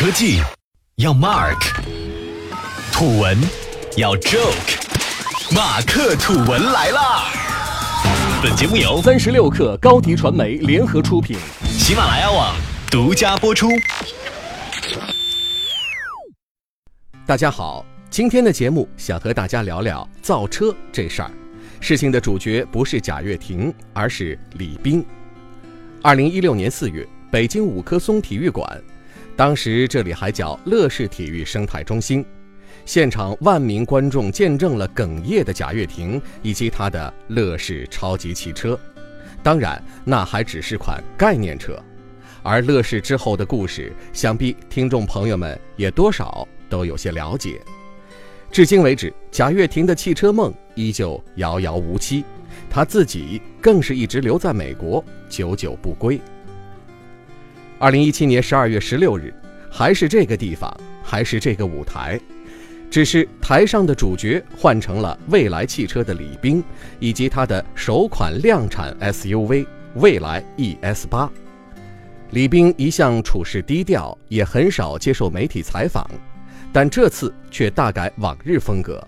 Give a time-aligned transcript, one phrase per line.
[0.00, 0.40] 科技
[0.96, 1.60] 要 Mark，
[2.90, 3.36] 土文
[3.98, 7.26] 要 Joke，马克吐文来啦！
[8.42, 12.56] 本节目由三十六克高迪传媒联合出品，喜马拉雅网
[12.90, 13.68] 独家播出。
[17.26, 21.30] 大家好，今天的节目想和大家聊聊造车这事儿。
[21.78, 25.04] 事情的主角不是贾跃亭，而是李斌。
[26.00, 28.82] 二零一六年四月，北京五棵松体育馆。
[29.36, 32.24] 当时这里还叫乐视体育生态中心，
[32.84, 38.78] 现场万名观众见证了哽咽的贾跃亭以及他的乐视超级汽车。
[39.42, 41.82] 当然，那还只是款概念车，
[42.42, 47.58] 而乐视之后的故事，想必听众朋友们也多少都有些了解。
[48.52, 52.24] 至今为止，贾跃亭的汽车梦依旧遥遥无期，
[52.68, 56.20] 他自己更是一直留在美国，久久不归。
[57.80, 59.32] 二零一七年十二月十六日，
[59.70, 60.70] 还是这个地方，
[61.02, 62.20] 还是这个舞台，
[62.90, 66.62] 只是台上的主角换成了蔚来汽车的李斌，
[66.98, 71.30] 以及他的首款量产 SUV 蔚来 ES 八。
[72.32, 76.06] 李斌一向处事低调，也很少接受媒体采访，
[76.74, 79.02] 但这次却大改往日风格。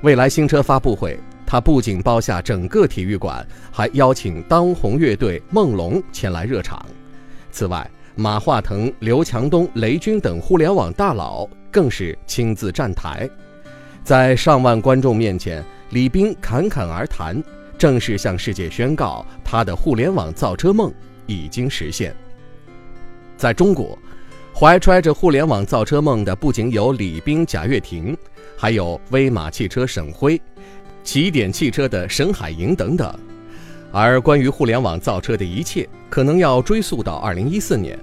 [0.00, 6.84] 蔚来新车发布会，他不仅包下整个体育馆，还邀请当红乐队梦龙前来热场。
[7.50, 13.28] 此外，马化腾、刘强东、雷军等互联网大佬更是亲自站台，
[14.04, 17.42] 在上万观众面前，李斌侃侃而谈，
[17.76, 20.92] 正式向世界宣告他的互联网造车梦
[21.26, 22.14] 已经实现。
[23.36, 23.98] 在中国，
[24.54, 28.16] 怀揣着互联网造车梦的不仅有李斌、贾跃亭，
[28.56, 30.40] 还有威马汽车沈辉、
[31.02, 33.12] 起点汽车的沈海莹等等。
[34.02, 37.96] 而关于互联网造车的一切，可能要追溯到二零一四年。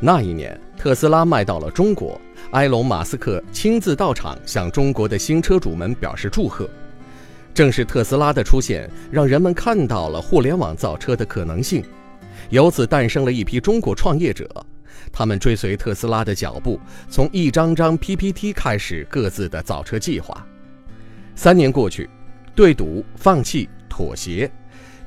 [0.00, 2.18] 那一年，特斯拉卖到了中国，
[2.52, 6.66] 埃隆·马斯克亲自到场向中国的新车主们表示祝贺。
[7.52, 11.84] 正是特斯拉的出现，让人们看到了互联网造车的可能性，
[12.48, 14.48] 由此诞生了一批中国创业者。
[15.12, 16.80] 他们追随特斯拉的脚步，
[17.10, 20.46] 从一张张 PPT 开始各自的造车计划。
[21.34, 22.08] 三年过去，
[22.54, 24.50] 对赌、放弃、妥协。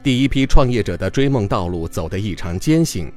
[0.02, 3.12] 第一批创业者的追梦道路走得异常艰辛，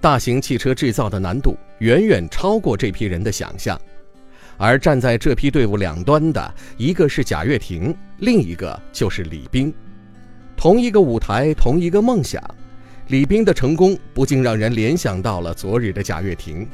[0.00, 3.78] 大型汽车制造的难度远远超过这批人的想象。
[4.56, 9.74] 而站在这批队伍两端的，一个是贾跃亭，另一个就是李斌。
[10.56, 12.40] 同一个舞台，同一个梦想，
[13.08, 16.64] 李斌的成功不禁让人联想到了昨日的贾跃亭。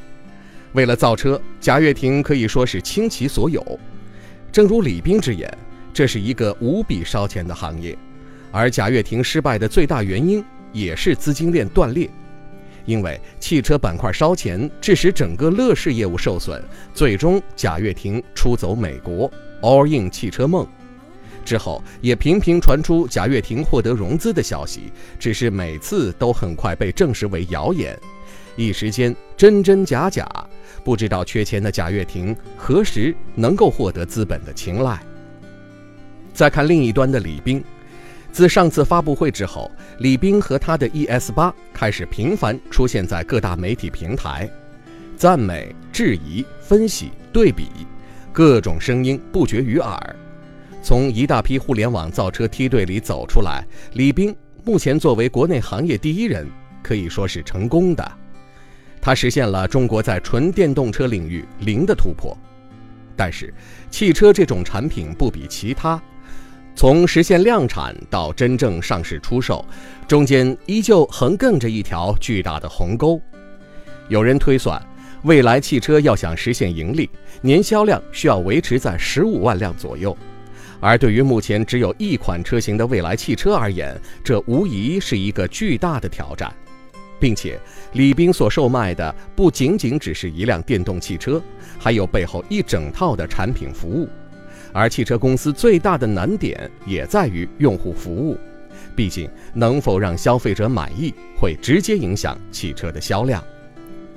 [0.73, 3.79] 为了造车，贾跃亭可以说是倾其所有。
[4.51, 5.51] 正如李斌之言，
[5.91, 7.97] 这是一个无比烧钱的行业。
[8.51, 12.09] 而贾跃亭失败的最大原因也是资金链断裂，
[12.85, 16.61] 因为汽车板块烧钱，致使整个乐视业务受损，
[16.93, 19.31] 最终贾跃亭出走美国
[19.61, 20.65] ，all in 汽车梦。
[21.45, 27.97] 之后也频频传出贾跃亭获得融资的消息，只是每次都很快被证实为谣言，
[28.55, 30.27] 一时间真真假假，
[30.83, 34.99] 不知道缺钱的贾跃亭何时能够获得资本的青睐。
[36.33, 37.63] 再看另一端的李斌。
[38.31, 44.49] 自上次发布会之后，李斌和他的 ES 八开始频繁出现在各大媒体平台，
[45.15, 47.69] 赞美、质疑、分析、对比，
[48.31, 50.15] 各种声音不绝于耳。
[50.83, 56.47] 从一大批互联网造车梯队里走出来，李斌目前作为国内行业第一人，
[56.83, 58.11] 可以说是成功的。
[59.01, 62.37] 他实现了中国在纯电动车领域零的突破。
[63.15, 63.51] 但是，
[63.89, 65.99] 汽车这种产品不比其他。
[66.77, 69.65] 从实现量产到真正上市出售，
[70.07, 73.19] 中间依旧横亘着一条巨大的鸿沟。
[74.09, 74.79] 有人推算，
[75.23, 77.09] 未来汽车要想实现盈利，
[77.41, 80.15] 年销量需要维持在十五万辆左右。
[80.79, 86.53] 而对于目前只有一款车型的未来汽车而言，这无疑是一个巨大的挑战。
[87.19, 87.59] 并且，
[87.93, 91.41] 李斌所售卖的不仅仅只是一辆电动汽车，
[91.79, 94.07] 还有背后一整套的产品服务。
[94.77, 98.37] 而汽车公司最大的难点也在于用户服务，
[98.95, 103.43] 毕竟能否让消费者满意，会直接影响汽车的销量。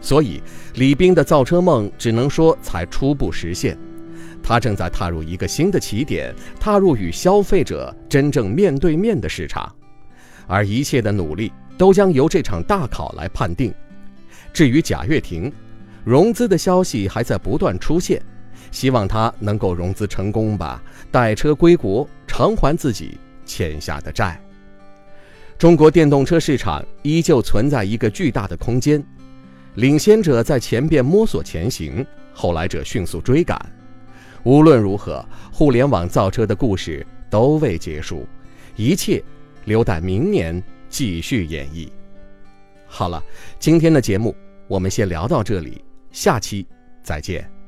[0.03, 0.43] 所以，
[0.75, 3.75] 李斌的造车梦只能说才初步实现，
[4.43, 9.75] 他正在踏入一个新的起点，踏入与消费者真正面对面的市场，
[10.47, 13.73] 而一切的努力都将由这场大考来判定。
[14.53, 15.51] 至于贾跃亭，
[16.05, 18.21] 融资的消息还在不断出现。
[18.71, 24.41] 希望他能够融资成功吧，带车归国，偿还自己欠下的债。
[25.59, 29.05] 中国电动车市场依旧存在一个巨大的空间，
[29.75, 33.61] 领先者在前边摸索前行，后来者迅速追赶。
[34.43, 35.23] 无论如何，
[35.53, 38.27] 互联网造车的故事都未结束，
[38.75, 39.23] 一切
[39.67, 41.91] 留待明年继续演绎。
[42.87, 43.23] 好了，
[43.59, 44.35] 今天的节目
[44.67, 46.67] 我们先聊到这里，下期
[47.03, 47.60] 再见。